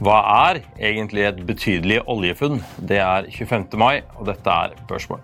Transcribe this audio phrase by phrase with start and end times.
[0.00, 0.16] Hva
[0.48, 2.62] er egentlig et betydelig oljefunn?
[2.88, 3.76] Det er 25.
[3.76, 5.20] mai, og dette er Børsmål.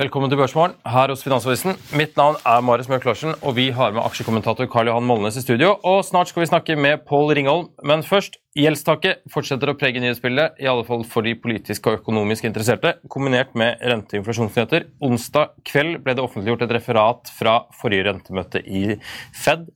[0.00, 1.76] Velkommen til Børsmorgen her hos Finansavisen.
[1.92, 5.42] Mitt navn er Marius Mørk Larsen, og vi har med aksjekommentator Karl Johan Molnes i
[5.44, 5.74] studio.
[5.84, 10.56] Og snart skal vi snakke med Pål Ringholm, men først Gjeldstaket fortsetter å prege nyhetsbildet,
[10.58, 14.88] i alle fall for de politisk og økonomisk interesserte, kombinert med rente- og inflasjonsnyheter.
[15.06, 18.96] Onsdag kveld ble det offentliggjort et referat fra forrige rentemøte i
[19.38, 19.68] Fed,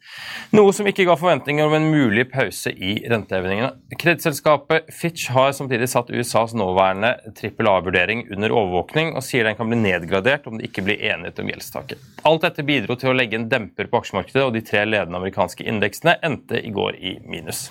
[0.59, 3.71] noe som ikke ga forventninger om en mulig pause i rentehevingene.
[3.95, 9.71] Kredittselskapet Fitch har samtidig satt USAs nåværende trippel A-vurdering under overvåkning, og sier den kan
[9.71, 12.03] bli nedgradert om det ikke blir enighet om gjeldstaket.
[12.27, 15.63] Alt dette bidro til å legge en demper på aksjemarkedet, og de tre ledende amerikanske
[15.63, 17.69] indeksene endte i går i minus.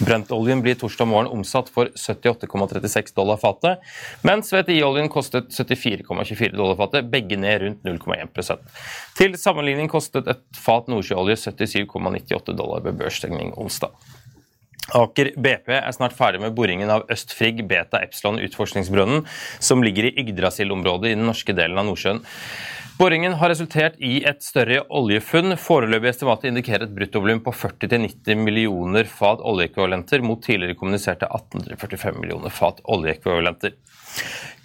[0.00, 3.82] Brentoljen blir torsdag morgen omsatt for 78,36 dollar fatet,
[4.24, 8.64] mens VTI-oljen kostet 74,24 dollar fatet, begge ned rundt 0,1%
[9.18, 13.92] Til sammenligning kostet et fat nordsjøolje 77,98 dollar ved børsstengning onsdag.
[14.98, 19.22] Aker BP er snart ferdig med boringen av Østfrigg Beta Epsilon utforskningsbrønnen,
[19.62, 22.24] som ligger i Yggdrasil-området i den norske delen av Nordsjøen.
[23.02, 25.56] Boringen har resultert i et større oljefunn.
[25.58, 32.54] Foreløpig estimatet indikerer et bruttovolum på 40-90 millioner fat oljeekvivalenter, mot tidligere kommuniserte 1845 millioner
[32.54, 33.74] fat oljeekvivalenter.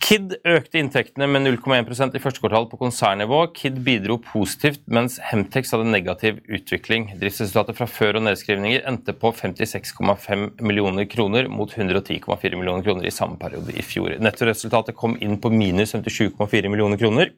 [0.06, 3.40] Kid økte inntektene med 0,1% i første kvartal på konsernnivå.
[3.58, 7.10] Kid bidro positivt, mens Hemtex hadde negativ utvikling.
[7.18, 13.18] Driftsresultatet fra før og nedskrivninger endte på 56,5 millioner kroner mot 110,4 millioner kroner i
[13.18, 14.14] samme periode i fjor.
[14.22, 17.34] Nettoresultatet kom inn på minus 57,4 millioner kroner.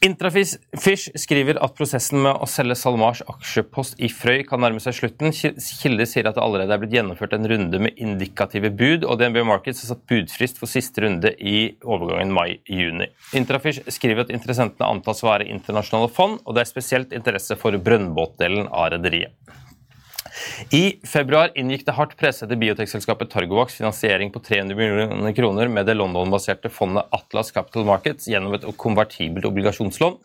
[0.00, 5.34] Intrafish skriver at prosessen med å selge SalMars aksjepost i Frøy kan nærme seg slutten.
[5.36, 9.42] Kilder sier at det allerede er blitt gjennomført en runde med indikative bud, og DNB
[9.44, 13.10] Markets har satt budfrist for siste runde i overgangen mai-juni.
[13.36, 17.76] Intrafish skriver at interessentene antas å være internasjonale fond, og det er spesielt interesse for
[17.76, 19.36] brønnbåtdelen av rederiet.
[20.74, 25.96] I februar inngikk det hardt pressede biotekselskapet Targovax finansiering på 300 millioner kroner med det
[25.98, 30.18] London-baserte fondet Atlas Capital Markets gjennom et konvertibelt obligasjonslån.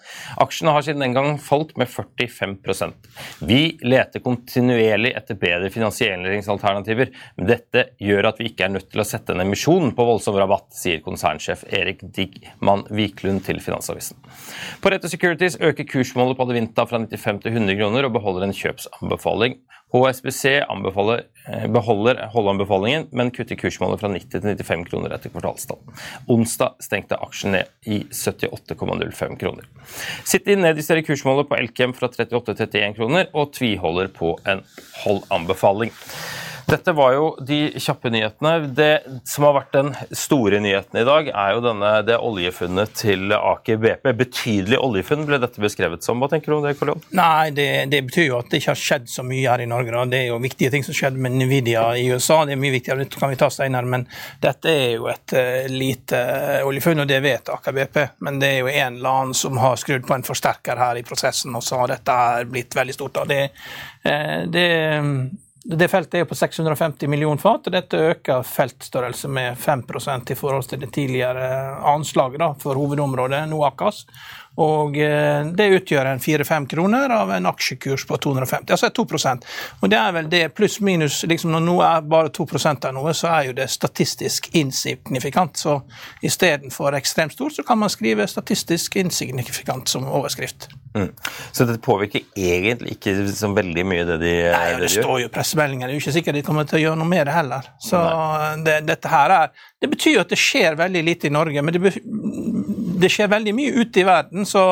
[0.43, 3.09] Aksjene har siden den gang falt med 45%
[3.47, 9.03] Vi leter kontinuerlig etter bedre finansieringsalternativer, men dette gjør at vi ikke er nødt til
[9.03, 14.19] å sette en emisjon på voldsom rabatt, sier konsernsjef Erik Digman Wiklund til Finansavisen.
[14.81, 18.55] På Rette Securities øker kursmålet på Adevinta fra 95 til 100 kroner og beholder en
[18.55, 19.57] kjøpsanbefaling.
[19.95, 25.99] HSBC eh, beholder holdanbefalingen, men kutter kursmålet fra 90 til 95 kroner etter kvartalstallen.
[26.31, 29.67] Onsdag stengte aksjen ned i 78,05 kroner.
[30.27, 34.65] City nedjusterer kursmålet på Elkem fra 38 til 31 kroner, og tviholder på en
[35.03, 35.93] holdanbefaling.
[36.65, 38.71] Dette var jo de kjappe nyhetene.
[38.73, 38.91] Det
[39.29, 43.77] som har vært den store nyheten i dag, er jo denne, det oljefunnet til Aker
[43.83, 44.09] BP.
[44.17, 46.21] Betydelig oljefunn ble dette beskrevet som.
[46.21, 48.81] Hva tenker du om det, Karl Nei, det, det, betyr jo at det ikke har
[48.81, 49.93] skjedd så mye her i Norge.
[49.93, 50.07] Da.
[50.09, 52.41] Det er jo viktige ting som skjedde med Nvidia i USA.
[52.49, 53.91] Det er mye viktigere, det kan vi ta senere.
[53.95, 54.09] Men
[54.41, 56.25] dette er jo et uh, lite
[56.65, 58.03] oljefunn, og det vet Aker BP.
[58.25, 61.05] Men det er jo en eller annen som har skrudd på en forsterker her i
[61.05, 63.21] prosessen, og så har dette blitt veldig stort.
[63.21, 63.29] Da.
[63.29, 63.41] Det,
[64.09, 64.69] uh, det
[65.65, 70.67] det feltet er på 650 millioner fat, og dette øker feltstørrelse med 5% i forhold
[70.69, 71.47] til det tidligere
[71.89, 74.03] anslaget da, for hovedområdet Noakas.
[74.61, 79.47] Og eh, det utgjør en 4-5 kroner av en aksjekurs på 250, altså 2%
[79.81, 83.31] Og det er vel det pluss-minus liksom Når noe er bare 2 av noe, så
[83.33, 85.57] er jo det statistisk insignifikant.
[85.57, 85.81] Så
[86.23, 90.69] istedenfor ekstremt stort, så kan man skrive statistisk insignifikant som overskrift.
[90.95, 91.11] Mm.
[91.51, 95.31] Så det påvirker egentlig ikke så veldig mye det de, Nei, det, det står jo
[95.33, 95.89] pressemeldinger.
[95.89, 97.67] Det er jo ikke sikkert de kommer til å gjøre noe med det heller.
[97.83, 97.99] Så
[98.63, 101.75] det, dette her er Det betyr jo at det skjer veldig lite i Norge, men
[101.75, 101.91] det,
[102.97, 104.63] det skjer veldig mye ute i verden, så,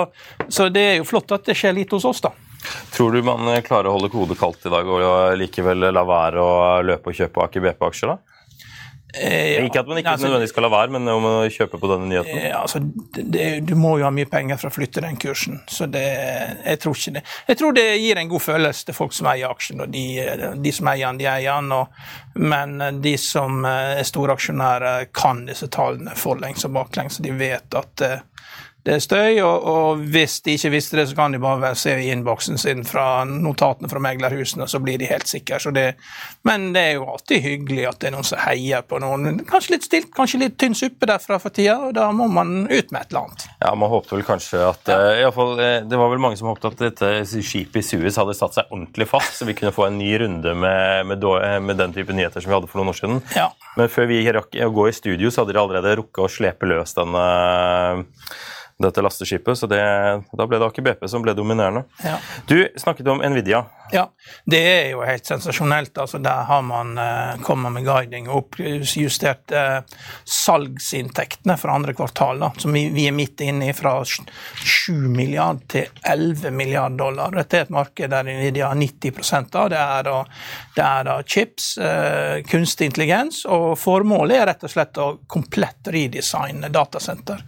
[0.47, 2.31] så, det er jo flott at det skjer litt hos oss, da.
[2.95, 6.55] Tror du man klarer å holde hodet kaldt i dag og likevel la være å
[6.81, 8.32] løpe og kjøpe Aker BP-aksjer, da?
[9.13, 11.89] Eh, ikke at man ikke altså, nødvendigvis skal la være, men om å kjøpe på
[11.91, 12.39] denne nyheten?
[12.47, 12.79] Eh, altså,
[13.13, 16.01] det, du må jo ha mye penger for å flytte den kursen, så det,
[16.63, 17.23] jeg tror ikke det.
[17.51, 20.05] Jeg tror det gir en god følelse til folk som eier aksjen, og de,
[20.65, 21.69] de som eier den, de eier den.
[21.77, 27.77] Og, men de som er storaksjonærer, kan disse tallene forlengs og baklengs, så de vet
[27.77, 28.21] at eh,
[28.83, 31.93] det er støy, og, og, hvis de ikke visste det, så kan de bare se
[31.95, 35.61] i innboksen sin fra notatene fra meglerhusene, så blir de helt sikre.
[35.71, 35.85] Det,
[36.43, 39.39] men det er jo alltid hyggelig at det er noen som heier på noen.
[39.47, 42.91] Kanskje litt stilt, kanskje litt tynn suppe derfra for tida, og da må man ut
[42.91, 43.45] med et eller annet.
[43.63, 44.97] Ja, man håpte vel kanskje at ja.
[44.99, 47.85] uh, i alle fall, uh, Det var vel mange som håpte at dette skipet i
[47.87, 51.23] Suez hadde satt seg ordentlig fast, så vi kunne få en ny runde med, med,
[51.63, 53.23] med den type nyheter som vi hadde for noen år siden.
[53.37, 53.47] Ja.
[53.79, 56.67] Men før vi rakk å gå i studio, så hadde de allerede rukket å slepe
[56.67, 58.51] løs denne uh,
[58.81, 59.81] dette lasteskipet, så det,
[60.33, 61.85] da ble det Aker BP som ble dominerende.
[62.03, 62.17] Ja.
[62.49, 63.63] Du snakket om Nvidia.
[63.93, 64.07] Ja,
[64.45, 65.97] det er jo helt sensasjonelt.
[65.97, 72.41] altså Der har man eh, kommet med guiding og oppjustert eh, salgsinntektene for andre kvartal,
[72.41, 77.37] da, som vi, vi, er midt inne i, fra 7 milliard til 11 milliard dollar.
[77.37, 79.69] Dette er et marked der Nvidia har 90% av.
[79.75, 80.17] Det er da,
[80.73, 85.93] det er da chips, eh, kunstig intelligens, og formålet er rett og slett å komplett
[85.93, 87.45] redesigne datasenter.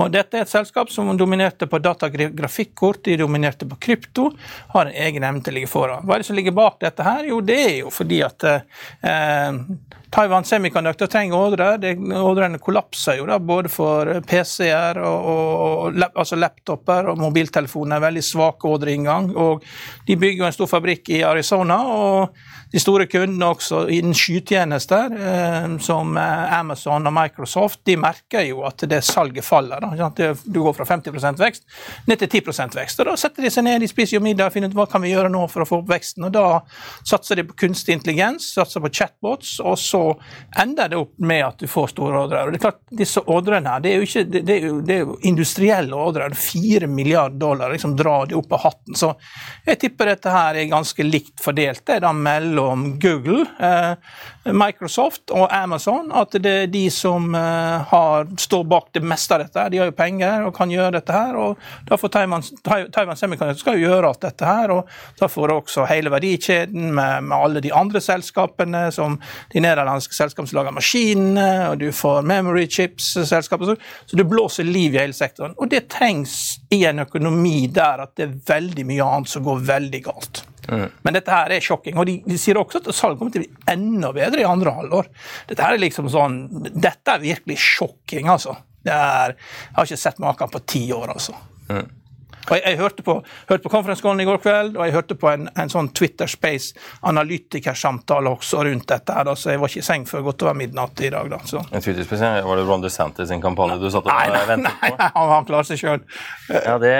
[0.00, 4.30] Og Dette er et selskap som dominerte på datagrafikkort, de dominerte på krypto,
[4.72, 6.04] har en egen evne til å ligge foran.
[6.04, 7.24] Hva er det som ligger bak dette her?
[7.30, 9.58] Jo, det er jo fordi at eh,
[10.10, 11.70] Taiwan Semiconductor trenger ordre.
[12.20, 18.02] Ordrene kollapser jo da, både for PC-er og, og, altså laptoper og mobiltelefoner.
[18.02, 19.30] Veldig svak ordreinngang.
[19.38, 19.64] Og
[20.08, 21.78] de bygger jo en stor fabrikk i Arizona.
[21.90, 22.40] og
[22.72, 28.62] de store kundene også innen skytjenester, eh, som eh, Amazon og Microsoft, de merker jo
[28.68, 29.82] at det salget faller.
[30.44, 31.66] Du går fra 50 vekst
[32.06, 33.00] ned til 10 vekst.
[33.00, 35.02] og Da setter de seg ned, de spiser jo middag og finner ut hva kan
[35.02, 36.28] vi gjøre nå for å få opp veksten.
[36.28, 36.46] og Da
[37.06, 40.04] satser de på kunstig intelligens, satser på chatbots, og så
[40.62, 42.46] ender det opp med at du får store ordrer.
[42.46, 44.94] Og det er klart, Disse ordrene her, det er jo, ikke, det er jo, det
[44.94, 46.34] er jo industrielle ordrer.
[46.36, 48.98] Fire milliarder dollar liksom drar de opp av hatten.
[48.98, 49.12] Så
[49.66, 51.84] jeg tipper dette her er ganske likt fordelt.
[51.86, 56.12] det er da mellom mellom Google, eh, Microsoft og Amazon.
[56.12, 59.68] At det er de som eh, har, står bak det meste av dette.
[59.70, 61.36] De har jo penger og kan gjøre dette her.
[61.36, 61.58] og
[61.88, 64.70] Da får Taiwan, Taiwan Semiconductor skal jo gjøre alt dette her.
[64.70, 69.18] og Da får også hele verdikjeden med, med alle de andre selskapene, som
[69.52, 73.76] de nederlandske selskapene som lager maskinene, og du får memory chips-selskaper.
[74.06, 75.56] Så det blåser liv i hele sektoren.
[75.58, 79.66] Og det trengs i en økonomi der at det er veldig mye annet som går
[79.68, 80.44] veldig galt.
[80.70, 80.86] Mm.
[81.02, 81.98] Men dette her er sjokking.
[81.98, 84.74] Og de, de sier også at salget kommer til å bli enda bedre i andre
[84.78, 85.10] halvår.
[85.50, 88.56] Dette her er liksom sånn, dette er virkelig sjokking, altså.
[88.86, 91.34] Er, jeg har ikke sett maken på ti år, altså.
[91.70, 91.88] Mm.
[92.48, 93.16] Og jeg, jeg hørte på,
[93.50, 96.74] hørte på konferansekollen i går kveld, og jeg hørte på en, en sånn Twitter Space
[97.06, 99.14] analytikersamtale også rundt dette.
[99.16, 101.30] her, da, Så jeg var ikke i seng før godt over midnatt i dag.
[101.30, 101.40] da.
[101.46, 101.62] Så.
[101.70, 104.72] En Twitter Space, Var det Ron DeSantis sin kampanje du satt og nei, nei, ventet
[104.72, 104.86] på?
[104.86, 106.00] Nei, nei, han, han klarer seg sjøl.
[106.50, 106.94] Ja, det,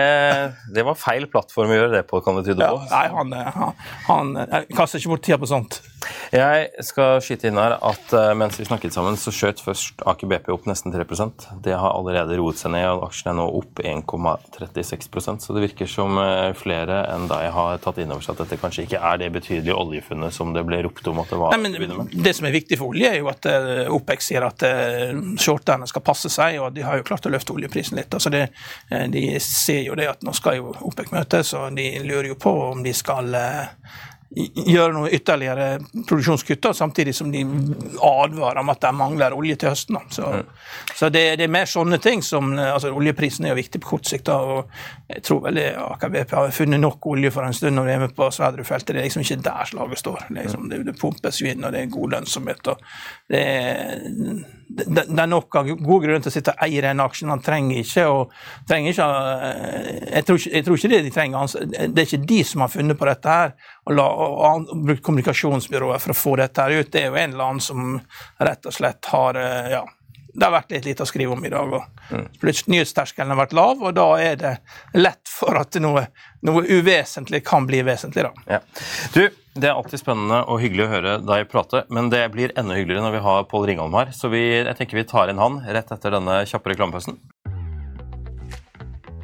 [0.75, 2.85] det, var feil plattform å gjøre det på, kan det tyde på.
[2.91, 3.73] Ja, nei, han,
[4.09, 5.81] han, han kaster ikke bort tida på sånt.
[6.33, 10.31] Jeg skal skyte inn her at uh, mens vi snakket sammen, så skjøt først Aker
[10.31, 11.05] BP opp nesten 3
[11.65, 15.91] Det har allerede roet seg ned, og aksjen er nå opp 1,36% Så det virker
[15.91, 19.21] som uh, flere enn deg har tatt inn over seg at dette kanskje ikke er
[19.21, 21.57] det betydelige oljefunnet som det ble ropt om at det var.
[21.57, 24.65] Nei, men, det som er viktig for olje, er jo at uh, OPEC sier at
[25.41, 28.13] shorterne skal passe seg, og de har jo klart å løfte oljeprisen litt.
[28.15, 28.47] Altså det,
[29.13, 32.53] de ser jo det at nå skal jo OPEC møtes, og de lurer jo på
[32.71, 33.35] om de skal
[34.31, 37.41] gjøre noe ytterligere produksjonskutt, samtidig som de
[38.07, 39.99] advarer om at de mangler olje til høsten.
[40.15, 40.53] Så, mm.
[40.95, 44.07] så det, det, er mer sånne ting som altså Oljeprisen er jo viktig på kort
[44.07, 44.29] sikt.
[44.31, 47.89] Da, og jeg tror vel Aker BP har funnet nok olje for en stund når
[47.89, 48.95] vi er med på Sverdrup-feltet.
[48.95, 50.25] Det er liksom ikke der slaget står.
[50.29, 52.71] Det, liksom, det, det, pumpes jo inn, og det er god lønnsomhet.
[52.71, 52.87] og
[53.35, 54.01] det er,
[54.71, 57.33] det, er nok av gode grunner til å sitte og eie den aksjen.
[57.33, 58.19] Han trenger ikke å
[58.69, 59.09] trenger ikke,
[60.15, 61.55] jeg, tror ikke, jeg tror ikke det de trenger.
[61.81, 65.05] Det er ikke de som har funnet på dette her og, la, og, og brukt
[65.07, 66.93] kommunikasjonsbyrået for å få dette her ut.
[66.93, 67.97] Det er jo en eller annen som
[68.39, 69.83] rett og slett har eh, ja,
[70.33, 71.75] det har vært litt lite å skrive om i dag.
[71.75, 72.27] og mm.
[72.71, 74.55] Nyhetsterskelen har vært lav, og da er det
[74.99, 76.07] lett for at noe,
[76.47, 78.29] noe uvesentlig kan bli vesentlig.
[78.29, 78.59] da.
[78.59, 78.61] Ja.
[79.15, 82.77] Du, Det er alltid spennende og hyggelig å høre deg prate, men det blir enda
[82.79, 84.13] hyggeligere når vi har Pål Ringholm her.
[84.15, 87.19] Så vi, jeg tenker vi tar inn han rett etter denne kjappe reklamepausen.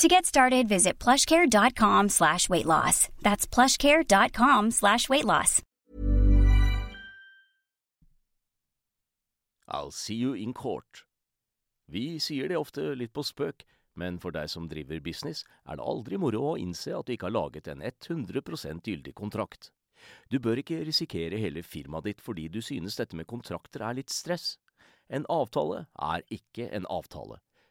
[0.00, 3.10] To get started, visit plushcare.com slash weight loss.
[3.20, 5.60] That's plushcare.com slash weight loss.
[9.68, 11.04] I'll see you in court.
[11.86, 13.66] Vi sier det ofte litt på spøk,
[14.00, 17.28] men for deg som driver business, er det aldri moro å innse at du ikke
[17.28, 19.68] har laget en 100 gyldig kontrakt.
[20.32, 24.08] Du bør ikke risikere hele firmaet ditt fordi du synes dette med kontrakter er litt
[24.08, 24.56] stress.
[25.12, 27.42] En avtale er ikke en avtale.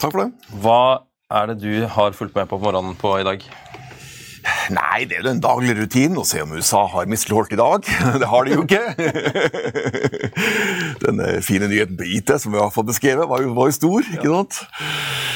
[0.00, 0.54] Takk for det.
[0.64, 0.80] Hva
[1.34, 3.44] er det du har fulgt med på på morgenen på i dag?
[4.72, 7.84] Nei, det er jo den daglige rutinen å se om USA har misligholdt i dag.
[8.22, 8.82] Det har de jo ikke.
[11.04, 13.76] Den eh, fine nyheten på IT som vi har fått beskrevet, var jo, var jo
[13.76, 14.60] stor, ikke sant?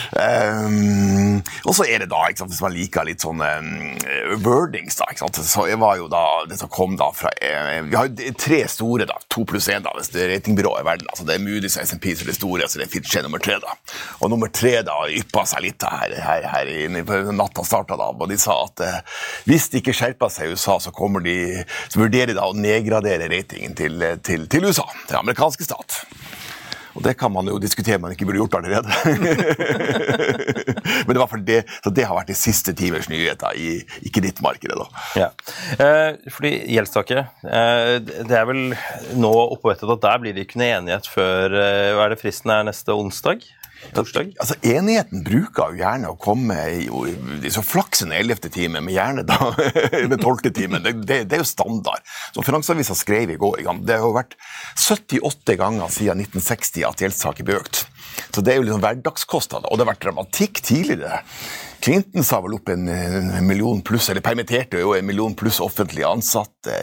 [0.08, 4.97] Um, og så er det da, ikke sant, hvis man liker litt sånne um, wordings,
[4.97, 5.40] da, ikke sant?
[5.44, 9.08] så var jo da, det som kom da fra uh, Vi har jo tre store,
[9.08, 11.11] da, to pluss én, da, hvis det er ratingbyrået i verden.
[11.12, 13.42] altså Det er Moody's og SMP som er det store, så det er Fitch nummer
[13.42, 13.58] tre.
[13.61, 13.76] da.
[14.23, 18.11] Og nummer tre da yppa seg litt her, her, her inne på natta starta, da,
[18.14, 19.17] og de sa at uh,
[19.48, 20.92] hvis de ikke skjerper seg i USA, så,
[21.25, 21.38] de,
[21.88, 26.02] så vurderer de da å nedgradere ratingen til, til, til USA, til amerikanske stat.
[26.98, 28.90] Og det kan man jo diskutere man ikke burde gjort allerede.
[31.08, 34.12] Men det, var for det, så det har vært de siste timers nyheter i, i
[34.12, 34.78] kredittmarkedet.
[35.18, 35.30] Ja.
[35.80, 38.74] Eh, fordi gjeldstaket eh, Det er vel
[39.18, 42.52] nå oppvettet at der blir det ikke noe enighet før eh, hva er det fristen
[42.52, 43.46] er neste onsdag?
[43.94, 44.32] Torsdag?
[44.42, 46.88] Altså, Enigheten bruker jo gjerne å komme i,
[47.46, 49.52] i så flaksen i ellevte time, men gjerne da
[50.10, 50.80] med tolvte time.
[50.84, 52.02] Det, det, det, er jo standard.
[52.34, 54.34] Som Finansavisa skrev i går, det har jo vært
[54.82, 57.84] 78 ganger siden 1960 at gjeldstaket ble økt.
[58.34, 59.70] Så det er jo liksom hverdagskostnader.
[59.70, 61.22] Og det har vært dramatikk tidligere.
[61.88, 62.85] Clinton sa vel opp en,
[63.47, 66.75] million pluss, eller permitterte jo en million pluss offentlig ansatte.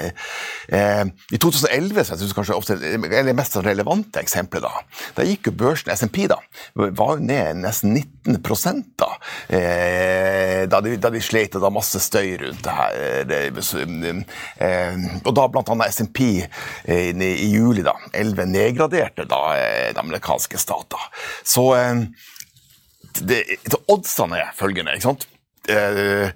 [0.65, 4.81] Eh, I 2011, så jeg synes kanskje ofte, eller det mest relevante eksempelet, da,
[5.19, 6.39] da gikk jo børsen, SMP, da,
[6.73, 9.11] var jo ned nesten 19 da,
[9.53, 13.29] eh, da, de, da de slet og da masse støy rundt det her.
[14.57, 16.25] Eh, og da annet SMP
[16.89, 19.43] i juli, da, 11 nedgraderte da,
[19.93, 21.11] de amerikanske stater.
[21.45, 21.75] Så
[23.21, 24.95] eh, det, Oddsene er følgende.
[24.95, 25.27] ikke sant?
[25.69, 26.29] Eh,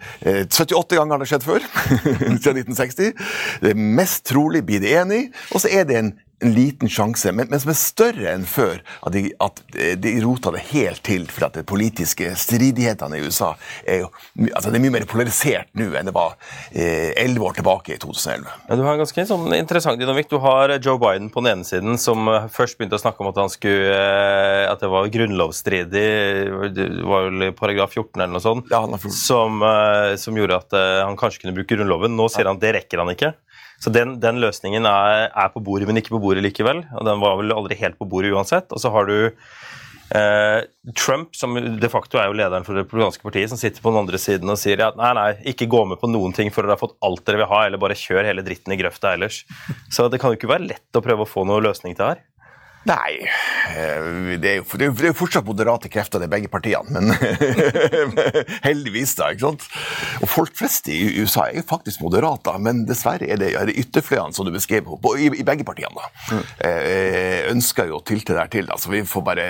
[0.49, 1.65] 78 eh, ganger har det skjedd før,
[2.41, 3.13] siden 1960.
[3.61, 7.31] Det er mest trolig blir det enig, og så er det en en liten sjanse,
[7.35, 8.81] men, men, som er større enn før.
[9.05, 9.61] At de, at
[9.99, 13.53] de rota det helt til for at de politiske stridighetene i USA
[13.87, 14.09] er jo
[14.53, 16.35] altså det er mye mer polarisert nå enn det var
[16.71, 18.47] eh, elleve eh, år tilbake i 2011.
[18.69, 20.29] Ja, du har en ganske sånn interessant dynamikk.
[20.31, 23.31] Du har Joe Biden på den ene siden, som eh, først begynte å snakke om
[23.31, 26.07] at, han skulle, eh, at det var grunnlovsstridig,
[26.75, 29.63] det var vel paragraf 14 eller noe sånt, ja, som,
[30.19, 32.15] som, gjorde at han kanskje kunne bruke Grunnloven.
[32.17, 33.33] Nå sier han at det rekker han ikke.
[33.79, 36.83] Så den, den løsningen er, er, på bordet, men ikke på bordet likevel.
[36.99, 38.67] Og den var vel aldri helt på bordet uansett.
[38.75, 40.65] Og så har du eh,
[40.99, 44.01] Trump, som de facto er jo lederen for det republikanske partiet, som sitter på den
[44.03, 46.75] andre siden og sier at nei, nei, ikke gå med på noen ting før dere
[46.75, 49.43] har fått alt dere vil ha, eller bare kjør hele dritten i grøfta ellers.
[49.93, 52.25] Så det kan jo ikke være lett å prøve å få noen løsning til her.
[52.89, 56.89] Nei eh, det er, jo, det er fortsatt moderate krefter, er begge partiene.
[56.89, 57.11] Men
[58.67, 59.29] heldigvis, da.
[59.33, 59.65] ikke sant?
[60.23, 63.77] Og folk flest i USA er jo faktisk moderate, men dessverre er det, er det
[63.83, 65.93] ytterfløyene som du beskrev i, i, begge partiene.
[65.93, 66.09] da.
[66.33, 66.43] Mm.
[67.53, 69.47] Ønsker jo å tilte der til, så vi får bare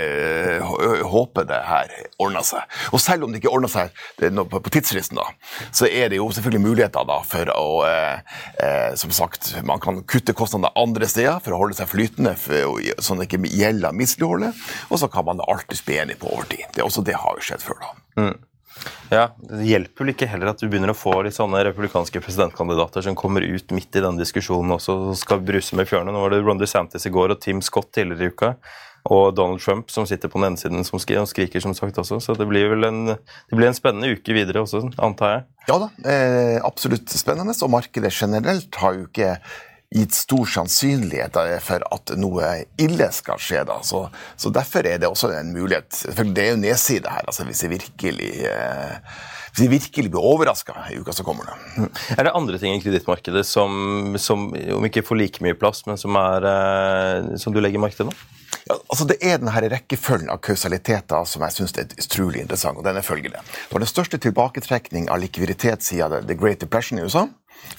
[1.07, 2.79] håpe det her ordner seg.
[2.93, 5.27] Og selv om det ikke ordner seg på, tidsfristen, da,
[5.75, 10.33] så er det jo selvfølgelig muligheter da for å eh, Som sagt, man kan kutte
[10.37, 12.33] kostnader andre steder for å holde seg flytende.
[12.39, 14.67] For, sånn ikke gjelder misligholdet.
[14.89, 16.65] Og så kan man alltids bli enig på overtid.
[16.75, 17.91] Det, også det har jo skjedd før, da.
[18.19, 18.37] Mm.
[19.09, 23.03] Ja, Det hjelper vel ikke heller at du begynner å få litt sånne republikanske presidentkandidater
[23.05, 26.13] som kommer ut midt i den diskusjonen også og skal bruse med fjørene.
[26.13, 28.53] Nå var det Ron DeSantis i går og Tim Scott tidligere i uka.
[29.09, 32.19] Og Donald Trump som sitter på den ene siden som skriker, skriker som sagt også.
[32.21, 35.45] Så det blir vel en, det blir en spennende uke videre også, antar jeg.
[35.69, 37.55] Ja da, eh, absolutt spennende.
[37.63, 39.37] Og markedet generelt har jo ikke
[39.95, 43.63] gitt stor sannsynlighet for at noe ille skal skje.
[43.65, 43.79] Da.
[43.85, 44.03] Så,
[44.37, 45.89] så Derfor er det også en mulighet.
[46.13, 48.97] For det er jo nedside her, altså hvis jeg virkelig eh,
[49.49, 51.49] hvis jeg virkelig blir overraska i uka som kommer.
[51.49, 51.87] Det.
[52.15, 55.97] Er det andre ting i kredittmarkedet som, som, om ikke får like mye plass, men
[55.97, 58.13] som, er, eh, som du legger merke til nå?
[58.69, 62.77] Ja, altså Det er denne rekkefølgen av kausaliteter som jeg syns er utrolig interessant.
[62.77, 63.41] og den er følgende.
[63.41, 67.25] Det var den største tilbaketrekning av likviditet siden The Great Depression i USA.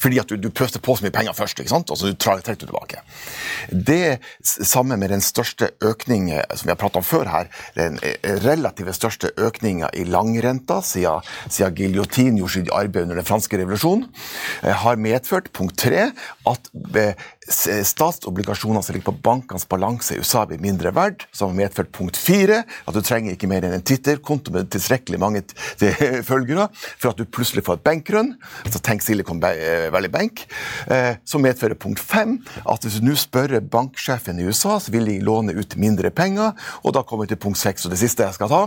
[0.00, 1.90] Fordi at du, du pøste på så mye penger først, ikke sant?
[1.92, 3.02] og så trekker du tilbake.
[3.70, 8.16] Det samme med den største økningen som vi har pratet om før her, den eh,
[8.44, 14.08] relative største økninga i langrenta siden, siden Giljotin gjorde sitt arbeid under den franske revolusjonen,
[14.62, 16.10] eh, har medført punkt tre
[16.48, 17.14] at eh,
[17.84, 22.16] statsobligasjoner som ligger på bankenes balanse i USA, blir mindre verdt, som har medført punkt
[22.16, 25.42] fire, at du trenger ikke mer enn en Twitter-konto med tilstrekkelig mange
[26.30, 28.32] følgere for at du plutselig får et bankrun.
[28.70, 30.46] Så tenk Silicon Valley Bank.
[30.88, 35.08] Eh, som medfører punkt fem, at hvis du nå spør banksjefen i USA, så vil
[35.10, 36.56] de låne ut mindre penger.
[36.84, 38.64] Og da kommer vi til punkt seks, og det siste jeg skal ta,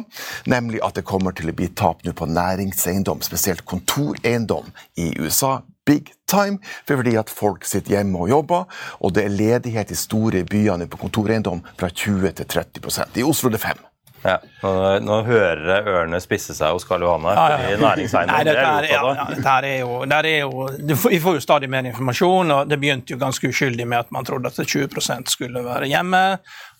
[0.52, 5.62] nemlig at det kommer til å bli tap nå på næringseiendom, spesielt kontoreiendom i USA
[5.86, 8.68] big time, fordi at folk sitter hjemme og jobber,
[9.00, 13.52] og det er ledighet i store byene på kontoreiendom fra 20 til 30% I Oslo
[13.52, 13.90] er det 5
[14.24, 14.70] ja, nå,
[15.04, 17.34] nå, hører jeg ørene spisse seg hos Karl Johanne.
[17.36, 17.76] Ja, ja.
[17.82, 18.06] Nei,
[18.48, 20.68] dette er ja, ja, dette er jo, er jo
[21.12, 24.28] Vi får jo stadig mer informasjon, og det begynte jo ganske uskyldig med at man
[24.28, 26.24] trodde at 20% skulle være hjemme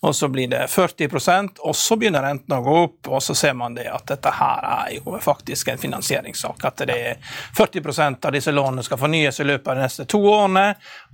[0.04, 3.54] og så blir det 40% og så begynner rentene å gå opp, og så ser
[3.56, 6.64] man det at dette her er jo faktisk en finansieringssak.
[6.68, 10.20] At det er 40% av disse lånene skal fornyes i løpet av de neste to
[10.28, 10.66] årene.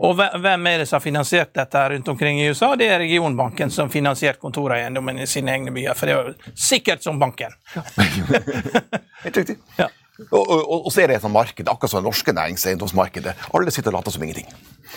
[0.02, 2.72] Og hvem er det som har finansiert dette rundt omkring i USA?
[2.76, 5.94] Det er regionbanken som finansierte kontoreiendommen i sine egne byer.
[5.94, 7.54] For det er jo sikkert som banken.
[7.76, 7.86] Ja.
[9.24, 9.60] Helt riktig.
[9.78, 9.86] Ja.
[10.28, 13.34] Og, og, og, så er det et marked, akkurat som det norske næringseiendomsmarkedet.
[13.56, 14.50] Alle sitter og later som ingenting.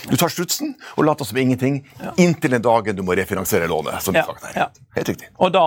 [0.10, 2.12] Du tar strutsen og later som ingenting ja.
[2.18, 4.02] inntil den dagen du må refinansiere lånet.
[4.04, 4.58] som ja, sagt her.
[4.66, 4.68] Ja.
[4.98, 5.30] Helt riktig.
[5.38, 5.64] Og da,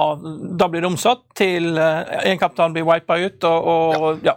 [0.60, 4.36] da blir det omsatt til uh, egenkapitalen blir wipa ut, og, og ja.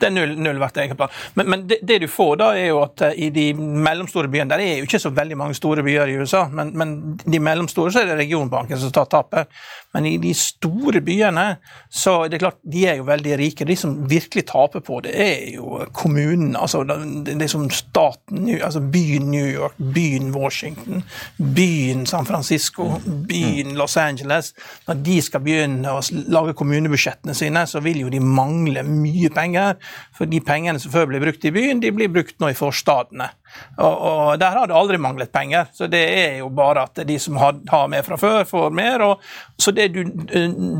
[0.00, 1.12] Det er null, null verdt egenkapital.
[1.38, 4.50] Men, men det, det, du får da, er jo at uh, i de mellomstore byene
[4.54, 7.92] Der er jo ikke så veldig mange store byer i USA, men, men de mellomstore
[7.92, 9.50] så er det regionbanken som tar tapet.
[9.92, 11.46] Men i de store byene
[11.90, 13.66] så er det klart, de er jo veldig rike.
[13.66, 16.58] De som virkelig taper på det, er jo kommunene.
[16.60, 16.84] Altså
[17.26, 21.02] det som staten, altså byen New York, byen Washington,
[21.56, 24.54] byen San Francisco, byen Los Angeles.
[24.86, 29.74] Når de skal begynne å lage kommunebudsjettene sine, så vil jo de mangle mye penger.
[30.16, 33.30] For de pengene som før ble brukt i byen, de blir brukt nå i forstadene.
[33.78, 35.70] Og, og, Der har det aldri manglet penger.
[35.72, 39.06] så Det er jo bare at de som har, har mer fra før, får mer.
[39.06, 39.24] Og,
[39.58, 40.04] så det, du,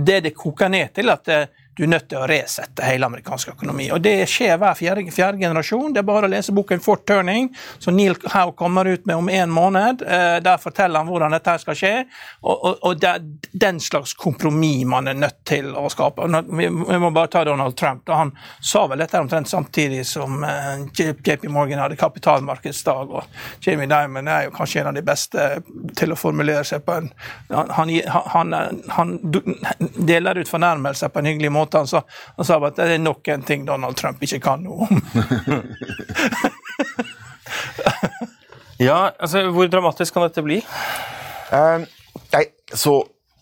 [0.05, 1.29] det det koker ned til, at
[1.81, 3.87] du er nødt til å resette hele amerikansk økonomi.
[3.95, 5.95] Og Det skjer hver fjerde, fjerde generasjon.
[5.95, 7.47] Det er bare å lese boken Fort Turning,
[7.81, 10.03] som Neil Howe kommer ut med om en måned.
[10.05, 11.93] Eh, der forteller han hvordan dette skal skje.
[12.43, 13.25] Og, og, og det er
[13.65, 16.27] den slags kompromiss man er nødt til å skape.
[16.59, 18.13] Vi må bare ta Donald Trump.
[18.13, 23.17] Han sa vel dette omtrent samtidig som eh, JP Morgan hadde kapitalmarkedsdag.
[23.17, 25.49] og Jamie Dimon er jo kanskje en av de beste
[25.97, 27.11] til å formulere seg på en
[27.51, 27.91] Han,
[28.33, 28.55] han,
[28.93, 29.11] han
[29.97, 31.79] deler ut fornærmelser på en hyggelig måte måte.
[31.79, 32.03] Han sa,
[32.37, 35.01] han sa at det er nok en ting Donald Trump ikke kan noe om.
[38.89, 40.61] ja, altså hvor dramatisk kan dette bli?
[41.55, 41.87] Um,
[42.35, 43.01] nei, så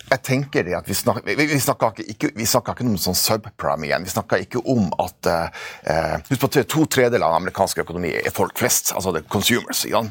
[0.08, 3.16] jeg tenker det at Vi snakker, vi, vi snakker ikke, vi snakker ikke om sånn
[3.18, 4.06] subprime igjen.
[4.06, 8.34] Vi snakker ikke om at eh, Husk på to tredjedeler av den amerikanske økonomi er
[8.34, 9.84] folk flest, altså det consumers.
[9.88, 10.10] Igjen.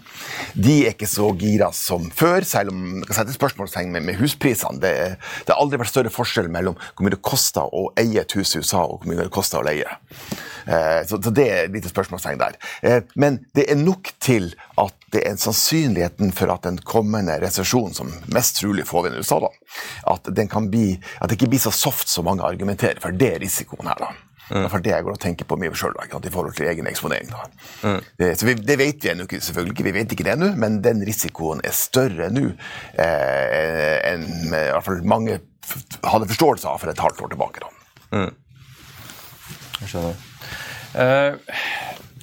[0.55, 4.19] De er ikke så gira som før, selv om man kan sette spørsmålstegn med, med
[4.21, 4.81] husprisene.
[4.83, 4.93] Det,
[5.45, 8.55] det har aldri vært større forskjell mellom hvor mye det koster å eie et hus
[8.55, 9.97] i USA og hvor mye det koster å leie.
[10.67, 12.58] Eh, så, så det er et lite spørsmålstegn der.
[12.82, 17.95] Eh, men det er nok til at det er sannsynligheten for at den kommende resesjonen,
[17.95, 19.51] som mest trolig får vi i USA, da,
[20.13, 23.15] at, den kan bli, at det ikke blir så soft som mange argumenterer for.
[23.15, 24.03] Det er risikoen her.
[24.03, 24.13] da.
[24.47, 24.69] Mm.
[24.71, 27.32] For det jeg går og tenker på mye sjøl i forhold til egen eksponering.
[27.84, 27.99] Mm.
[28.19, 30.53] Det, så vi, det vet vi ennå ikke, selvfølgelig ikke, vi vet ikke det ennå,
[30.56, 35.41] men den risikoen er større nå eh, enn i hvert fall mange
[36.08, 37.65] hadde forståelse av for et halvt år tilbake.
[37.65, 37.73] da.
[38.15, 38.32] Mm.
[39.82, 40.25] Jeg skjønner.
[40.95, 41.38] Uh,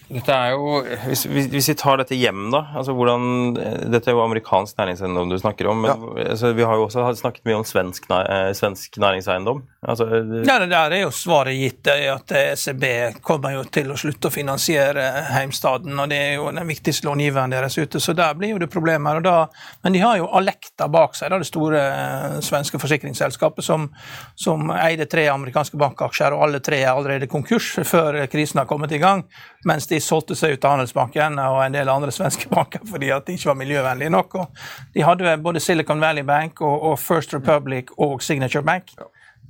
[0.04, 3.54] dette er jo, hvis, hvis, vi tar dette hjem, da altså hvordan,
[3.88, 5.80] Dette er jo amerikansk næringseiendom du snakker om.
[5.80, 6.30] men ja.
[6.34, 9.62] altså, Vi har jo også snakket mye om svensk, eh, svensk næringseiendom.
[9.88, 10.06] Altså,
[10.44, 11.88] ja, det der er jo svaret gitt.
[11.88, 12.84] at ECB
[13.24, 15.98] kommer jo til å slutte å finansiere heimstaden.
[15.98, 19.20] og Det er jo den viktigste långiveren deres ute, så der blir jo det problemer.
[19.24, 19.48] Da,
[19.82, 23.88] men de har jo Alekta bak seg, da, det store eh, svenske forsikringsselskapet som,
[24.36, 28.92] som eide tre amerikanske bankaksjer, og alle tre er allerede konkurs før krisen har kommet
[28.92, 29.24] i gang.
[29.64, 33.26] mens de solgte seg ut av Handelsbanken og en del andre svenske banker fordi at
[33.26, 34.38] de ikke var miljøvennlige nok.
[34.40, 34.62] Og
[34.94, 38.94] de hadde både Silicon Valley Bank og, og First Republic og Signature Bank.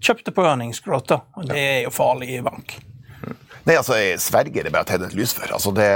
[0.04, 2.76] Kjøpte på earnings growth, og det er jo farlig i bank.
[3.64, 5.48] Nei, altså, Sverige er det bare å tenne et lys for.
[5.56, 5.88] Altså, det,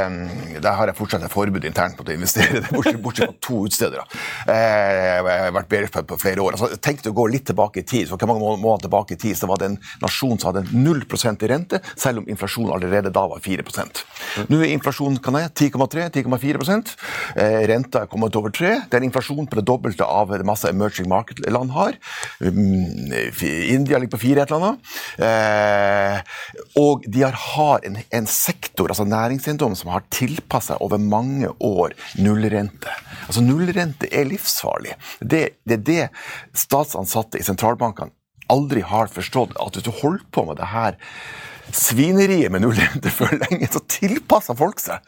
[0.65, 4.05] der har jeg fortsatt et forbud internt på å investere, bortsett, bortsett fra to utstedere.
[4.49, 6.57] Eh, jeg har vært bedre på flere år.
[6.57, 8.09] Altså, Tenk deg å gå litt tilbake i tid.
[8.09, 11.05] For hvor mange måneder tilbake i tid så var det en nasjon som hadde 0
[11.29, 14.01] i rente, selv om inflasjonen allerede da var 4%
[14.49, 16.79] Nå er inflasjonen 10,3-10,4
[17.37, 20.47] eh, Renta er kommet over 3 Det er en inflasjon på det dobbelte av det
[20.47, 21.97] masse emerging market-land har.
[22.41, 24.97] Um, India ligger på 4 et eller annet.
[25.29, 26.39] Eh,
[26.81, 31.97] og de har har en, en sektor, altså næringseiendom, som har tilpassa over mange år
[32.23, 32.94] nullrente.
[33.27, 34.94] Altså Nullrente er livsfarlig.
[35.21, 36.05] Det, det er det
[36.57, 38.14] statsansatte i sentralbankene
[38.53, 39.57] aldri har forstått.
[39.61, 40.99] At hvis du holder på med det her
[41.75, 45.05] svineriet med nullrente for lenge, så tilpasser folk seg.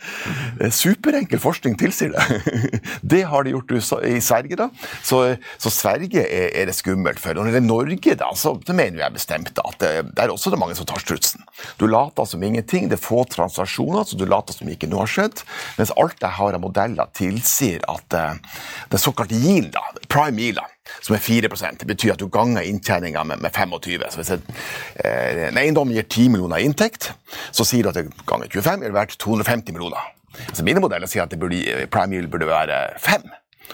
[0.74, 2.80] Superenkel forskning tilsier det.
[3.10, 3.72] Det har de gjort
[4.06, 4.68] i Sverige, da.
[5.02, 5.22] Så,
[5.60, 7.36] så Sverige er, er, det skummelt for.
[7.36, 10.32] Og når det er Norge, da, så, så mener jeg bestemt at det, det er
[10.32, 11.44] også det mange som tar strutsen.
[11.80, 15.14] Du later som ingenting, det er få transaksjoner, så du later som ikke noe har
[15.14, 15.44] skjedd.
[15.78, 18.60] Mens alt jeg har av modeller, tilsier at uh,
[18.92, 20.60] det såkalte yield, da, prime yield,
[21.00, 21.48] som er 4
[21.78, 24.10] Det betyr at du ganger inntjeninga med, med, 25.
[24.10, 27.12] Så hvis eh, en eiendom gir 10 millioner i inntekt,
[27.52, 30.00] så sier du at det ganger 25 er verdt 250 millioner.
[30.48, 33.28] Altså mine modeller sier at eh, prime yield burde være 5.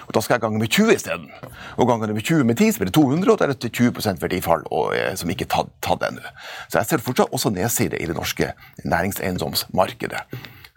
[0.07, 1.31] Og Da skal jeg gange med 20 isteden.
[1.77, 3.73] Og ganger du med 20 med 10, så blir det 200, og da er det
[3.73, 6.21] 20% verdifall og, eh, som ikke er tatt, tatt ennå.
[6.69, 8.53] Så jeg ser fortsatt også nedside i det norske
[8.85, 10.21] næringseiendomsmarkedet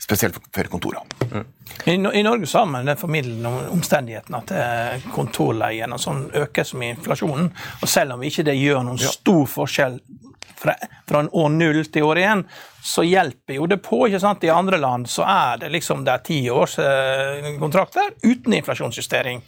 [0.10, 1.06] spesielt for kontorene.
[1.32, 1.45] Mm.
[1.86, 6.65] I, I, Norge så har man den formidlende omstendigheten at eh, kontorleien og sånn øker
[6.65, 7.52] som i inflasjonen.
[7.84, 9.12] Og selv om ikke det gjør noen ja.
[9.13, 10.00] stor forskjell
[10.60, 10.74] fra,
[11.08, 12.43] fra en år null til år én,
[12.84, 14.02] så hjelper jo det på.
[14.08, 14.43] ikke sant?
[14.43, 19.45] I andre land så er det liksom det er ti års eh, kontrakter uten inflasjonsjustering.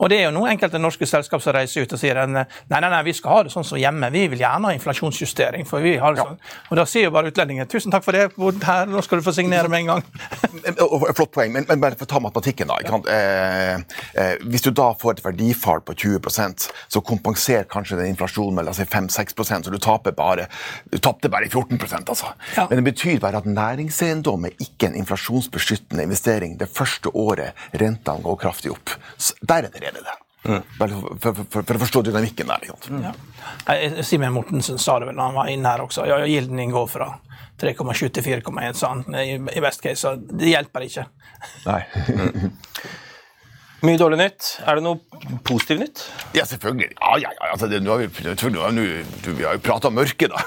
[0.00, 2.80] Og det er jo noen enkelte norske selskap som reiser ut og sier nei, nei,
[2.82, 4.10] nei, vi skal ha det sånn som hjemme.
[4.14, 5.66] Vi vil gjerne ha inflasjonsjustering.
[5.68, 6.38] for vi har det sånn.
[6.70, 8.30] Og da sier jo bare utlendingen tusen takk for det,
[8.64, 10.04] her, nå skal du få signere med en gang.
[11.16, 12.78] Flott poeng, men, men bare for å ta matematikken, da.
[13.12, 18.56] Eh, eh, hvis du da får et verdifall på 20% så kompenserer kanskje den inflasjonen
[18.56, 20.46] med la oss si 5-6% så du taper bare
[20.90, 22.32] du tapte bare 14 altså.
[22.56, 22.66] Ja.
[22.70, 28.24] Men det betyr bare at næringseiendom er ikke en inflasjonsbeskyttende investering det første året rentene
[28.24, 28.94] går kraftig opp.
[29.46, 30.18] Der er det er det det.
[30.40, 30.62] Mm.
[30.78, 32.70] For, for, for, for, å forstå dynamikken der.
[32.88, 33.02] Mm.
[33.04, 34.04] Ja.
[34.06, 36.06] Simen Mortensen sa det vel da han var inne her også.
[36.08, 37.12] Ja, Gilden går fra
[37.60, 40.00] 3,7 til 4,1, sa han i, i best case.
[40.00, 41.06] Så det hjelper ikke.
[41.68, 41.82] Nei.
[43.80, 44.46] Mye dårlig nytt.
[44.68, 46.02] Er det noe positivt nytt?
[46.36, 46.90] Ja, selvfølgelig.
[46.98, 47.46] Ja, ja, ja.
[47.54, 48.08] Altså, det, nå har vi,
[48.52, 48.74] nå,
[49.38, 50.40] vi har jo prata om mørket, da.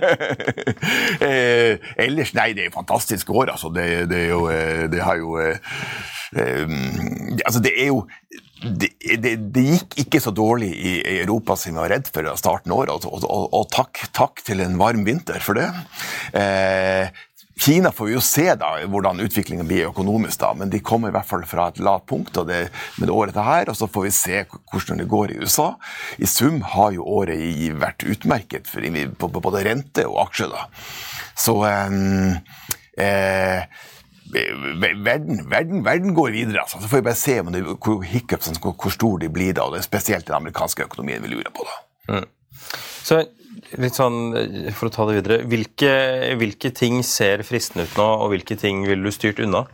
[1.28, 3.70] eh, ellers, nei, det er jo fantastisk år, altså.
[3.74, 5.62] Det, det, er jo eh, Det har jo eh,
[6.34, 6.74] eh,
[7.46, 8.02] Altså, det er jo
[8.60, 8.90] det,
[9.54, 12.92] det, gikk ikke så dårlig i, Europa som vi var redd for å starte året,
[13.08, 15.68] og, og, og takk, takk, til en varm vinter for det.
[16.36, 17.08] Eh,
[17.60, 21.16] Kina får vi jo se da, hvordan utviklingen blir økonomisk, da, men de kommer i
[21.16, 22.60] hvert fall fra et lavt punkt og det,
[22.96, 24.40] med det året her, og så får vi se
[24.72, 25.74] hvordan det går i USA.
[26.16, 30.56] I sum har jo året vært utmerket for, både rente og aksjer.
[31.36, 32.00] Så eh,
[33.04, 33.86] eh,
[34.32, 36.62] verden, verden, verden, går videre.
[36.62, 36.80] Altså.
[36.82, 39.74] Så får vi bare se det, hvor, hiccupsene, hvor, hvor stor de blir da, og
[39.74, 41.66] det er spesielt den amerikanske økonomien vi lurer på.
[41.66, 41.76] da.
[42.14, 42.28] Mm.
[43.06, 43.22] Så
[43.82, 44.18] litt sånn,
[44.76, 45.92] For å ta det videre, hvilke,
[46.40, 49.64] hvilke, ting ser fristende ut nå, og hvilke ting vil du styrt unna?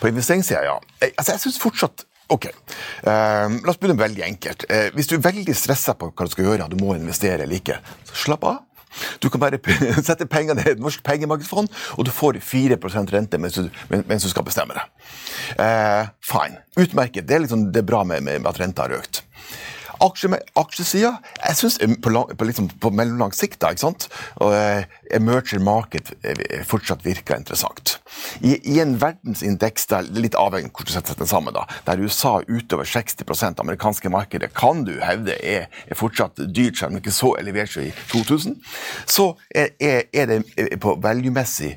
[0.00, 0.78] På investeringssida, ja.
[1.00, 4.62] Jeg, altså, jeg synes fortsatt Ok, uh, La oss begynne veldig enkelt.
[4.70, 7.58] Uh, hvis du er veldig stressa på hva du skal gjøre, du må investere eller
[7.58, 8.60] ikke, så slapp av.
[9.22, 9.60] Du kan bare
[10.08, 14.30] sette pengene i et norsk pengemarkedsfond, og du får 4% rente mens du, mens du
[14.32, 14.86] skal bestemme det.
[15.62, 16.62] Eh, fine.
[16.80, 17.26] Utmerket.
[17.28, 19.24] Det er, liksom, det er bra med, med at renta har økt.
[20.00, 21.10] Aksje, aksjesida
[21.46, 24.06] Jeg syns på, på, liksom, på, mellomlang sikt da, ikke sant?
[24.40, 24.86] Og, eh,
[25.16, 27.96] emerger market uh, fortsatt virker interessant.
[28.40, 32.36] I, I, en verdensindeks der, litt avhengig hvordan du setter den sammen, da, der USA
[32.46, 37.14] utover 60 av amerikanske markedet kan du hevde er, er fortsatt dyrt, selv om ikke
[37.14, 38.56] så elevert i 2000,
[39.10, 41.74] så er, er, er det på value-messig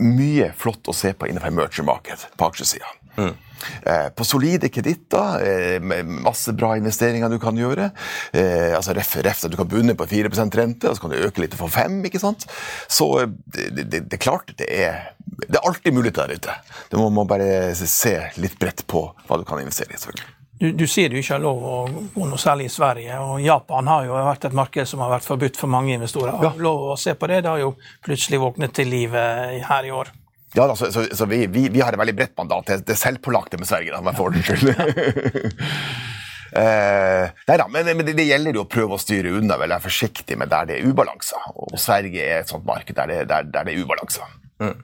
[0.00, 2.88] mye flott å se på innenfor merger market på aksjesida.
[3.16, 3.34] Mm.
[3.82, 7.90] Eh, på solide kreditter, eh, med masse bra investeringer du kan gjøre.
[8.32, 11.40] Eh, altså ref, ref Du kan bunne på 4 rente, og så kan du øke
[11.40, 12.46] litt for 5 ikke sant?
[12.88, 15.12] Så det, det, det, er klart det er,
[15.48, 16.56] det er alltid muligheter der ute.
[16.90, 20.00] Du må må, bare se litt bredt på hva du kan investere i.
[20.00, 20.32] selvfølgelig.
[20.56, 21.78] Du, du, sier du ikke har lov å
[22.14, 25.28] gå noe særlig i Sverige, og Japan har jo vært et marked som har vært
[25.28, 26.32] forbudt for mange investorer.
[26.32, 27.42] Har du lov å se på det?
[27.44, 29.26] Det har jo plutselig våknet til live
[29.68, 30.14] her i år.
[30.54, 32.68] Ja, så, så, så vi, vi, vi, har et veldig bredt mandat.
[32.68, 34.70] Det, det selvpålagte med Sverige, da, med ordens skyld.
[36.56, 39.76] Eh, nei da, men, men det, det, gjelder jo å prøve å styre unna, være
[39.84, 41.50] forsiktig med der det er ubalanser.
[41.52, 44.30] Og Sverige er et sånt marked der det, der, der det er ubalanser.
[44.62, 44.78] Mm.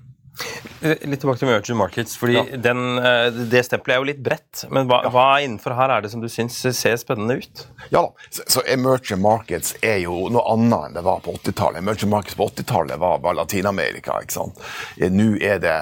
[0.81, 2.17] Eh, litt tilbake til emerging markets.
[2.17, 2.45] fordi ja.
[2.57, 4.65] den, eh, Det stempelet er jo litt bredt.
[4.71, 5.11] Men hva, ja.
[5.13, 7.67] hva, innenfor her er det som du syns ser spennende ut?
[7.91, 11.83] Ja da, så, så emerging markets er jo noe annet enn det var på 80-tallet.
[11.85, 14.21] Emerging markets på 80-tallet var, var Latin-Amerika.
[14.23, 14.65] ikke sant?
[14.97, 15.77] Eh, nå er det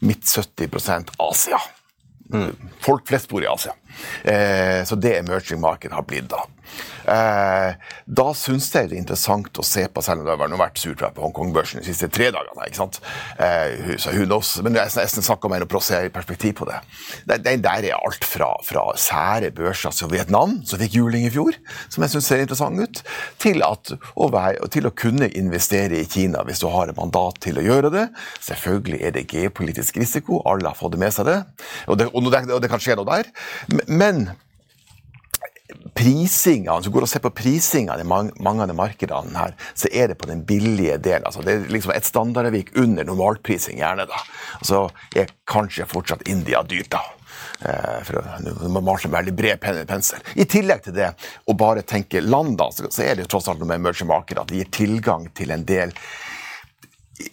[0.00, 1.60] midt 70% Asia.
[2.32, 2.54] Mm.
[2.80, 3.74] Folk flest bor i Asia.
[4.22, 6.46] Eh, så det emerging market har blitt da.
[7.10, 7.74] Eh,
[8.06, 11.02] da syns jeg det er interessant å se på, selv om det har vært surt
[11.16, 12.66] på Hongkong-børsen de siste tre dagene.
[12.66, 13.00] ikke sant?
[13.40, 16.80] Eh, så hun også, Men jeg nesten mer om se perspektiv på det.
[17.40, 21.56] Den der er alt fra, fra sære børser som Vietnam, som fikk juling i fjor,
[21.88, 23.02] som jeg syns ser interessant ut,
[23.38, 27.40] til, at, å være, til å kunne investere i Kina hvis du har et mandat
[27.42, 28.06] til å gjøre det.
[28.44, 31.40] Selvfølgelig er det geopolitisk risiko, alle har fått det med seg det,
[31.88, 33.32] og det, og det, og det kan skje noe der.
[33.88, 34.28] Men
[35.96, 39.90] prisinga, hvis du går og ser på prisinga i mange, av de markedene her, så
[39.92, 41.26] er det på den billige delen.
[41.28, 44.08] Altså, det er liksom et standardavvik under normalprising, gjerne.
[44.10, 44.20] da.
[44.60, 44.84] Og så
[45.16, 47.02] er kanskje fortsatt India dyrt, da.
[47.60, 50.22] Eh, for å male en veldig bred pensel.
[50.34, 51.10] I tillegg til det,
[51.44, 54.40] å bare tenke land, da, så er det jo tross alt noe med emerging market
[54.40, 55.92] at det gir tilgang til en del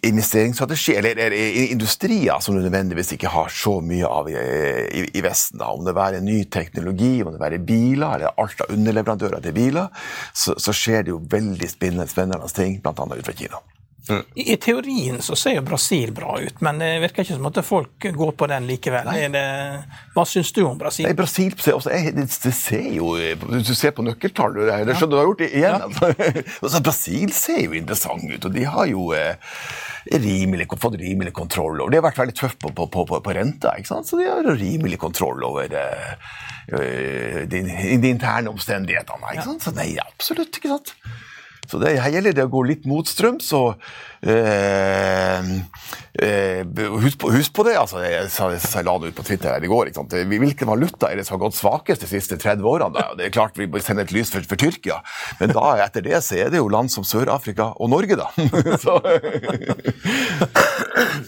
[0.08, 5.24] investeringsstrategi, eller, eller, industrier som du nødvendigvis ikke har så mye av i, i, i
[5.26, 5.62] Vesten.
[5.62, 5.72] Da.
[5.72, 9.90] Om det være ny teknologi, om det være biler, eller alt av underleverandører til biler,
[10.34, 12.94] så, så skjer det jo veldig spennende, spennende ting, bl.a.
[12.94, 13.64] ut fra Kina.
[14.10, 17.60] I, I teorien så ser jo Brasil bra ut, men det virker ikke som at
[17.66, 19.10] folk går på den likevel.
[19.34, 19.44] Det,
[20.16, 21.08] hva syns du om Brasil?
[21.08, 25.30] Nei, Brasil også, jeg, det, ser jo du ser på nøkkeltall Det skjønner du har
[25.30, 25.86] gjort det igjen.
[25.86, 26.32] Ja.
[26.64, 29.56] altså, Brasil ser jo interessant ut, og de har jo eh,
[30.24, 33.76] rimelig, fått rimelig kontroll over De har vært veldig tøffe på, på, på, på, renta,
[33.78, 34.10] ikke sant?
[34.10, 36.12] så de har rimelig kontroll over eh,
[36.68, 39.34] eh de, de, interne omstendighetene.
[39.34, 39.64] Ikke sant?
[39.64, 40.60] Så nei, absolutt.
[40.60, 40.96] ikke sant?
[41.68, 43.50] Så det, her gjelder det å gå litt motstrøms.
[43.58, 43.76] og
[44.22, 45.50] eh,
[46.24, 46.62] eh,
[47.04, 47.76] husk, på, husk, på, det.
[47.80, 49.90] altså, Jeg, jeg, jeg la det ut på Twitter her i går.
[49.90, 50.16] ikke sant?
[50.32, 52.96] Hvilken valuta er det som har gått svakest de siste 30 årene?
[52.96, 53.18] Da?
[53.20, 55.02] Det er klart Vi sender et lys for, for, Tyrkia,
[55.42, 58.32] men da etter det så er det jo land som Sør-Afrika og Norge, da.
[58.84, 58.98] så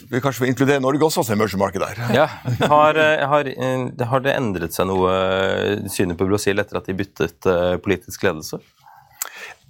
[0.09, 2.01] Vi kanskje vil inkludere Norge også som emerging market der.
[2.15, 2.25] ja,
[2.71, 5.13] har, eh, har, eh, har, det endret seg noe
[5.91, 7.49] synet på Brasil etter at de byttet
[7.85, 8.59] politisk ledelse?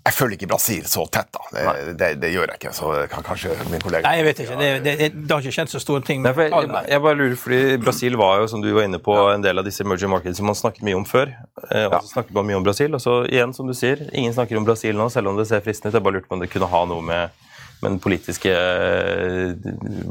[0.10, 1.44] Jeg følger ikke Brasil så tett, da.
[1.54, 2.72] Det, det, det, gjør jeg ikke.
[2.74, 4.56] Så kan kanskje min kollega Nei, jeg vet ikke.
[4.58, 6.24] Det, det, det har ikke skjedd så store ting.
[6.26, 9.14] Nei, jeg, jeg, jeg, bare lurer, fordi Brasil var jo, som du var inne på,
[9.36, 11.36] en del av disse emerging markets som man snakket mye om før.
[11.68, 12.02] Eh, og så ja.
[12.16, 12.98] snakket man mye om Brasil.
[12.98, 15.62] Og så igjen, som du sier, ingen snakker om Brasil nå, selv om det ser
[15.66, 16.00] fristende ut.
[16.00, 17.46] Jeg bare lurte på om det kunne ha noe med
[17.82, 19.54] den politiske eh,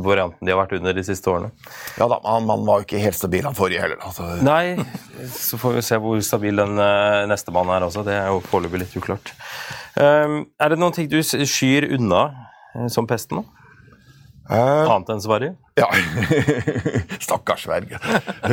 [0.00, 1.50] varianten de har vært under de siste årene.
[1.98, 4.00] Ja da, man, man var jo ikke helt stabil han forrige heller.
[4.00, 4.28] Altså.
[4.44, 4.78] Nei,
[5.35, 8.07] så får vi se hvor stabil den uh, neste mannen er også.
[8.07, 9.35] Det er jo foreløpig litt uklart.
[9.98, 12.24] Um, er det noen ting du skyr unna
[12.74, 13.42] uh, som pesten?
[13.42, 13.59] da?
[14.48, 15.50] Uh, Annet enn Sverige?
[15.76, 15.90] Ja.
[17.26, 17.98] Stakkars Sverige.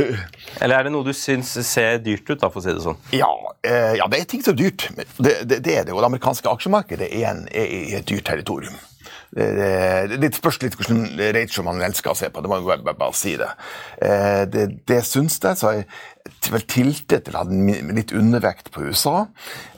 [0.62, 3.00] Eller er det noe du syns ser dyrt ut, da, for å si det sånn?
[3.16, 4.90] Ja, uh, ja det er ting som er dyrt.
[5.16, 5.96] Det, det, det er det.
[5.96, 8.76] Og det amerikanske aksjemarkedet er, en, er i et dyrt territorium.
[9.36, 12.96] Det, det spørs litt hvordan ratio man elsker å se på, det må jeg bare,
[12.96, 13.52] bare si det.
[14.00, 15.88] Eh, det, det syns jeg, så jeg
[16.54, 19.26] vel tiltet til å ha litt undervekt på USA.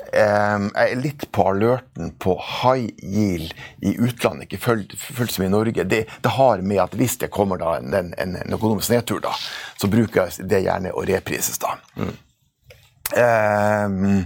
[0.07, 3.51] Jeg er litt på alerten på high yield
[3.83, 5.83] i utlandet, ikke fullt, fullt som i Norge.
[5.83, 9.33] Det, det, har med at hvis det kommer da en, en, en økonomisk nedtur, da,
[9.75, 11.59] så bruker jeg det gjerne å reprises.
[11.59, 11.75] da.
[11.99, 12.15] Mm.
[13.17, 14.25] Eh,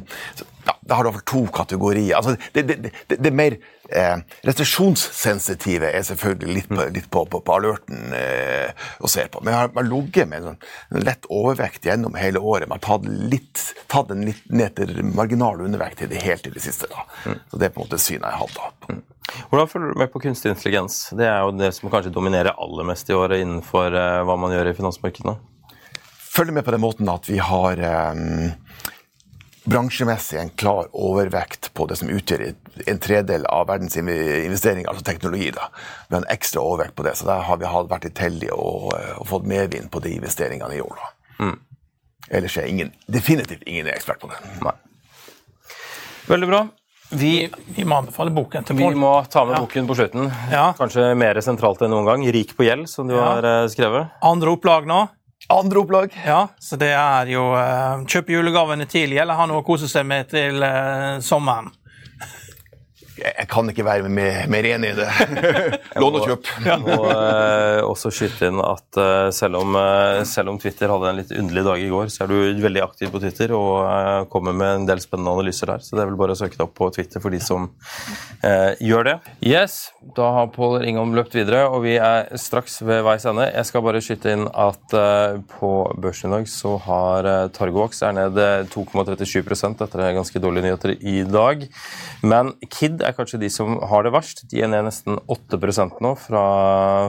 [0.68, 2.18] ja, da har du iallfall to kategorier.
[2.18, 3.54] Altså, det, det, det, det mer
[3.88, 9.40] eh, restriksjonssensitive er selvfølgelig litt på, litt på, på, på alerten eh, å se på.
[9.40, 10.58] Men jeg har ligget med en,
[10.92, 12.68] en, lett overvekt gjennom hele året.
[12.68, 16.60] Man har tatt, litt, tatt en litt ned til marginal undervekt til det helt til
[16.60, 16.92] det siste.
[16.92, 17.08] da.
[17.24, 17.40] Mm.
[17.54, 18.70] Så Det er på en måte synet jeg da.
[18.92, 19.02] Mm.
[19.48, 21.00] Hvordan følger du med på kunstig intelligens?
[21.16, 24.52] Det er jo det som kanskje dominerer aller mest i året innenfor eh, hva man
[24.52, 25.40] gjør i finansmarkedene.
[26.32, 27.80] Følger med på den måten at vi har
[28.12, 28.52] um,
[29.64, 32.44] bransjemessig en klar overvekt på det som utgjør
[32.88, 35.52] en tredel av verdens investeringer, altså teknologi.
[35.56, 35.70] da.
[36.08, 38.94] Vi har en ekstra overvekt på det, så der har vi vært litt heldige og,
[38.94, 40.98] og, fått medvind på de investeringene i år.
[40.98, 41.46] da.
[41.46, 41.60] Mm.
[42.32, 44.40] Ellers er ingen, definitivt ingen ekspert på det.
[44.66, 44.78] Nei.
[46.30, 46.68] Veldig bra.
[47.12, 49.64] Vi, vi, må anbefale boken til Vi må ta med ja.
[49.66, 50.30] boken på slutten.
[50.52, 50.70] Ja.
[50.78, 52.24] Kanskje mer sentralt enn noen gang.
[52.24, 53.26] 'Rik på gjeld', som du ja.
[53.26, 54.14] har eh, skrevet.
[54.24, 55.04] Andre opplag nå.
[55.52, 56.16] Andre opplag.
[56.26, 60.08] Ja, så det er jo uh, Kjøp julegavene tidlig, eller ha noe å kose seg
[60.08, 61.72] med til uh, sommeren
[63.22, 65.08] jeg kan ikke være mer, mer enig i det.
[66.02, 66.50] Lån og kjøp.
[66.66, 71.12] Jeg må eh, også skyte inn at eh, selv, om, eh, selv, om, Twitter hadde
[71.12, 74.24] en litt underlig dag i går, så er du veldig aktiv på Twitter og eh,
[74.32, 75.86] kommer med en del spennende analyser der.
[75.86, 77.70] Så det er vel bare å søke deg opp på Twitter for de som
[78.48, 79.16] eh, gjør det.
[79.46, 79.78] Yes,
[80.18, 83.50] da har Pål Ringholm løpt videre, og vi er straks ved veis ende.
[83.52, 88.18] Jeg skal bare skyte inn at eh, på børsen i dag så har Targovax er
[88.18, 88.42] ned
[88.74, 91.68] 2,37% etter ganske dårlige nyheter i dag.
[92.26, 94.44] Men Kid er kanskje de som har det verst.
[94.52, 95.60] De er ned nesten 8
[96.04, 96.44] nå fra,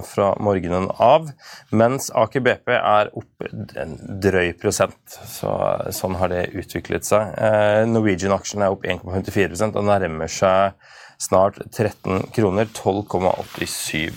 [0.06, 1.30] fra, morgenen av.
[1.70, 3.46] Mens Aker BP er opp
[3.78, 5.00] en drøy prosent.
[5.06, 5.52] Så,
[5.94, 7.34] sånn har det utviklet seg.
[7.38, 10.78] Eh, Norwegian-aksjen er opp 1,54 og nærmer seg
[11.22, 12.70] snart 13 kroner.
[12.72, 14.10] 12,87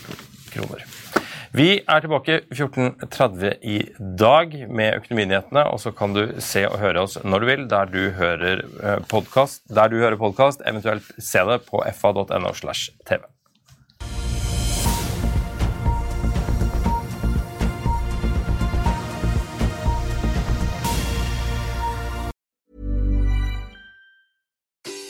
[0.54, 1.05] kroner.
[1.56, 3.78] Vi er tilbake 14.30 i
[4.20, 7.88] dag med Økonominyhetene, og så kan du se og høre oss når du vil, der
[7.88, 9.64] du hører eh, podkast,
[10.68, 13.24] eventuelt se det på fa.no slash tv.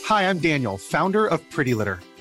[0.06, 0.78] Hi, I'm Daniel.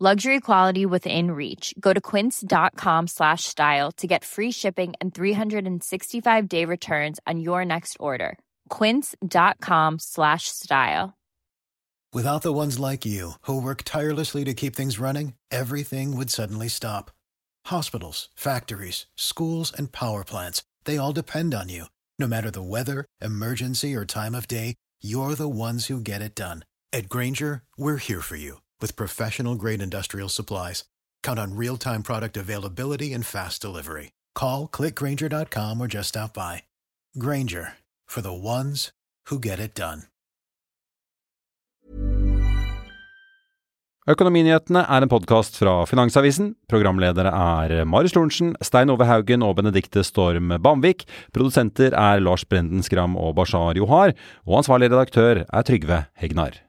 [0.00, 1.72] Luxury quality within reach.
[1.78, 7.64] Go to quince.com slash style to get free shipping and 365 day returns on your
[7.64, 8.36] next order.
[8.70, 11.16] Quince.com slash style.
[12.12, 16.68] Without the ones like you who work tirelessly to keep things running, everything would suddenly
[16.68, 17.12] stop.
[17.66, 21.84] Hospitals, factories, schools, and power plants, they all depend on you.
[22.18, 26.34] No matter the weather, emergency, or time of day, you're the ones who get it
[26.34, 26.64] done.
[26.92, 30.84] At Granger, we're here for you with professional grade industrial supplies.
[31.26, 34.12] Count on real time product availability and fast delivery.
[34.34, 36.64] Call clickgranger.com or just stop by.
[37.18, 37.66] Granger
[38.06, 38.90] for the ones
[39.30, 40.02] who get it done.
[44.04, 46.50] Økonominyhetene er en podkast fra Finansavisen.
[46.68, 51.06] Programledere er Marius Lorentzen, Stein Ove Haugen og Benedikte Storm Bamvik.
[51.32, 54.12] Produsenter er Lars Brenden Skram og Bashar Johar.
[54.44, 56.60] Og ansvarlig redaktør er Trygve Hegnar.